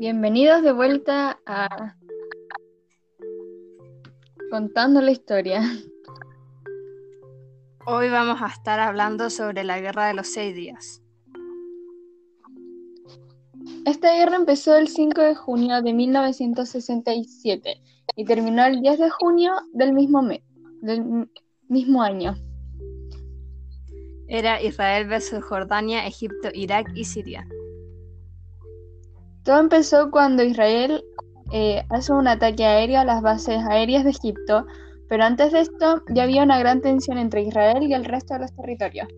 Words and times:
Bienvenidos 0.00 0.62
de 0.62 0.70
vuelta 0.70 1.40
a 1.44 1.96
Contando 4.48 5.00
la 5.00 5.10
historia. 5.10 5.60
Hoy 7.84 8.08
vamos 8.08 8.40
a 8.40 8.46
estar 8.46 8.78
hablando 8.78 9.28
sobre 9.28 9.64
la 9.64 9.80
Guerra 9.80 10.06
de 10.06 10.14
los 10.14 10.28
Seis 10.28 10.54
Días. 10.54 11.02
Esta 13.86 14.14
guerra 14.14 14.36
empezó 14.36 14.76
el 14.76 14.86
5 14.86 15.20
de 15.20 15.34
junio 15.34 15.82
de 15.82 15.92
1967 15.92 17.82
y 18.14 18.24
terminó 18.24 18.66
el 18.66 18.80
10 18.80 19.00
de 19.00 19.10
junio 19.10 19.52
del 19.72 19.94
mismo 19.94 20.22
mes, 20.22 20.42
del 20.80 21.28
mismo 21.66 22.02
año. 22.02 22.36
Era 24.28 24.62
Israel 24.62 25.08
versus 25.08 25.42
Jordania, 25.42 26.06
Egipto, 26.06 26.50
Irak 26.54 26.88
y 26.94 27.04
Siria. 27.04 27.48
Todo 29.48 29.60
empezó 29.60 30.10
cuando 30.10 30.42
Israel 30.42 31.02
eh, 31.52 31.82
hace 31.88 32.12
un 32.12 32.28
ataque 32.28 32.66
aéreo 32.66 33.00
a 33.00 33.04
las 33.06 33.22
bases 33.22 33.56
aéreas 33.66 34.04
de 34.04 34.10
Egipto, 34.10 34.66
pero 35.08 35.24
antes 35.24 35.52
de 35.52 35.60
esto 35.60 36.02
ya 36.14 36.24
había 36.24 36.42
una 36.42 36.58
gran 36.58 36.82
tensión 36.82 37.16
entre 37.16 37.44
Israel 37.44 37.82
y 37.82 37.94
el 37.94 38.04
resto 38.04 38.34
de 38.34 38.40
los 38.40 38.54
territorios. 38.54 39.08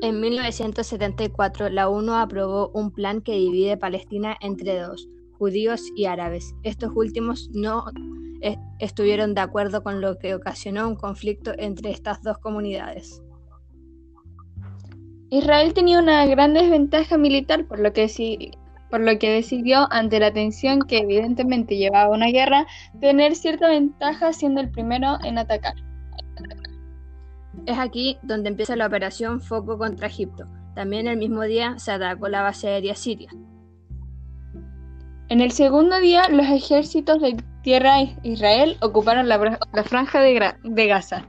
En 0.00 0.20
1974, 0.20 1.68
la 1.70 1.88
ONU 1.88 2.12
aprobó 2.12 2.70
un 2.72 2.92
plan 2.92 3.20
que 3.20 3.32
divide 3.32 3.76
Palestina 3.76 4.36
entre 4.42 4.78
dos, 4.78 5.08
judíos 5.40 5.82
y 5.96 6.04
árabes. 6.04 6.54
Estos 6.62 6.92
últimos 6.94 7.50
no 7.52 7.86
estuvieron 8.78 9.34
de 9.34 9.40
acuerdo 9.40 9.82
con 9.82 10.00
lo 10.00 10.18
que 10.20 10.36
ocasionó 10.36 10.86
un 10.86 10.94
conflicto 10.94 11.50
entre 11.58 11.90
estas 11.90 12.22
dos 12.22 12.38
comunidades. 12.38 13.23
Israel 15.34 15.74
tenía 15.74 15.98
una 15.98 16.24
gran 16.26 16.54
desventaja 16.54 17.18
militar, 17.18 17.64
por 17.64 17.80
lo 17.80 17.92
que, 17.92 18.52
por 18.88 19.00
lo 19.00 19.18
que 19.18 19.32
decidió, 19.32 19.88
ante 19.90 20.20
la 20.20 20.32
tensión 20.32 20.82
que 20.82 20.98
evidentemente 20.98 21.76
llevaba 21.76 22.14
una 22.14 22.28
guerra, 22.28 22.66
tener 23.00 23.34
cierta 23.34 23.66
ventaja 23.66 24.32
siendo 24.32 24.60
el 24.60 24.70
primero 24.70 25.18
en 25.24 25.38
atacar. 25.38 25.74
Es 27.66 27.76
aquí 27.78 28.16
donde 28.22 28.50
empieza 28.50 28.76
la 28.76 28.86
operación 28.86 29.40
Foco 29.40 29.76
contra 29.76 30.06
Egipto. 30.06 30.46
También 30.76 31.08
el 31.08 31.16
mismo 31.16 31.42
día 31.42 31.78
se 31.78 31.90
atacó 31.90 32.28
la 32.28 32.42
base 32.42 32.68
aérea 32.68 32.94
siria. 32.94 33.30
En 35.30 35.40
el 35.40 35.50
segundo 35.50 35.98
día, 35.98 36.28
los 36.28 36.46
ejércitos 36.46 37.20
de 37.20 37.42
tierra 37.62 37.96
Israel 38.22 38.76
ocuparon 38.80 39.28
la, 39.28 39.58
franja 39.84 40.20
de 40.20 40.86
Gaza. 40.86 41.26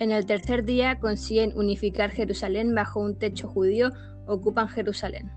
En 0.00 0.10
el 0.12 0.24
tercer 0.24 0.64
día 0.64 0.98
consiguen 0.98 1.52
unificar 1.56 2.10
Jerusalén 2.10 2.74
bajo 2.74 3.00
un 3.00 3.18
techo 3.18 3.46
judío, 3.48 3.90
ocupan 4.26 4.66
Jerusalén. 4.66 5.30